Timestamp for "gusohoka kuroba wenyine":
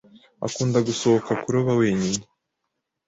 0.87-2.23